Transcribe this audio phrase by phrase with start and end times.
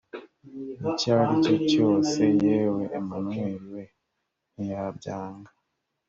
[0.89, 3.83] icyo aricyo cyose yewe emanweli we
[4.53, 5.51] ntiyabyanga